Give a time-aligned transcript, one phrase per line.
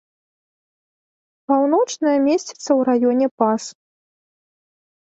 [1.53, 3.63] Паўночная месціцца ў раёне пас.